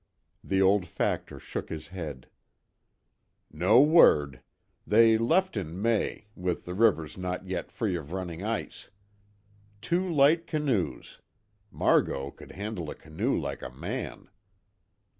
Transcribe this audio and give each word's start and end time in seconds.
The 0.43 0.63
old 0.63 0.87
factor 0.87 1.37
shook 1.39 1.69
his 1.69 1.89
head: 1.89 2.27
"No 3.51 3.79
word. 3.81 4.41
They 4.87 5.15
left 5.19 5.55
in 5.55 5.79
May 5.79 6.25
with 6.35 6.65
the 6.65 6.73
rivers 6.73 7.19
not 7.19 7.45
yet 7.47 7.71
free 7.71 7.95
of 7.95 8.11
running 8.11 8.41
ice. 8.43 8.89
Two 9.79 10.11
light 10.11 10.47
canoes. 10.47 11.21
Margot 11.69 12.31
could 12.31 12.53
handle 12.53 12.89
a 12.89 12.95
canoe 12.95 13.39
like 13.39 13.61
a 13.61 13.69
man." 13.69 14.27